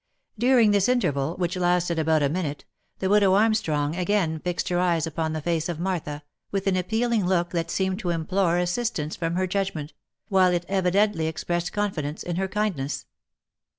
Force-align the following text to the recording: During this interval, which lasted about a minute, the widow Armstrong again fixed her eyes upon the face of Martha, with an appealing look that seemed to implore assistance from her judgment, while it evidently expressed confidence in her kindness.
During 0.35 0.71
this 0.71 0.89
interval, 0.89 1.35
which 1.37 1.55
lasted 1.55 1.99
about 1.99 2.23
a 2.23 2.27
minute, 2.27 2.65
the 2.97 3.07
widow 3.07 3.35
Armstrong 3.35 3.95
again 3.95 4.39
fixed 4.39 4.69
her 4.69 4.79
eyes 4.79 5.05
upon 5.05 5.33
the 5.33 5.43
face 5.43 5.69
of 5.69 5.79
Martha, 5.79 6.23
with 6.49 6.65
an 6.65 6.75
appealing 6.75 7.27
look 7.27 7.51
that 7.51 7.69
seemed 7.69 7.99
to 7.99 8.09
implore 8.09 8.57
assistance 8.57 9.15
from 9.15 9.35
her 9.35 9.45
judgment, 9.45 9.93
while 10.27 10.51
it 10.53 10.65
evidently 10.67 11.27
expressed 11.27 11.71
confidence 11.71 12.23
in 12.23 12.37
her 12.37 12.47
kindness. 12.47 13.05